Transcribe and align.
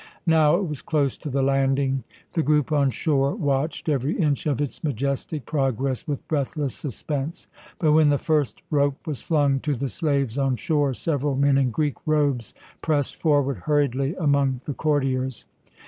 Now 0.25 0.55
it 0.55 0.65
was 0.67 0.81
close 0.81 1.15
to 1.19 1.29
the 1.29 1.43
landing. 1.43 2.03
The 2.33 2.41
group 2.41 2.71
on 2.71 2.89
shore 2.89 3.35
watched 3.35 3.87
every 3.87 4.17
inch 4.17 4.47
of 4.47 4.59
its 4.59 4.83
majestic 4.83 5.45
progress 5.45 6.07
with 6.07 6.27
breathless 6.27 6.73
suspense, 6.73 7.45
but 7.77 7.91
when 7.91 8.09
the 8.09 8.17
first 8.17 8.63
rope 8.71 9.05
was 9.05 9.21
flung 9.21 9.59
to 9.59 9.75
the 9.75 9.89
slaves 9.89 10.39
on 10.39 10.55
shore 10.55 10.95
several 10.95 11.35
men 11.35 11.55
in 11.59 11.69
Greek 11.69 11.97
robes 12.07 12.55
pressed 12.81 13.15
forward 13.17 13.57
hurriedly 13.57 14.15
among 14.15 14.61
the 14.65 14.73
courtiers. 14.73 15.45